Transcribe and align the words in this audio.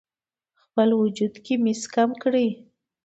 خپل 0.63 0.89
وجود 1.01 1.33
کې 1.45 1.53
مس 1.63 1.81
کم 1.93 2.09
کړئ: 2.23 2.47